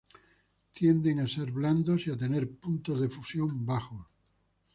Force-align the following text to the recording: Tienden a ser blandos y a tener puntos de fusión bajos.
Tienden 0.73 1.19
a 1.19 1.27
ser 1.27 1.51
blandos 1.51 2.07
y 2.07 2.09
a 2.09 2.17
tener 2.17 2.49
puntos 2.57 2.99
de 3.01 3.07
fusión 3.07 3.63
bajos. 3.67 4.07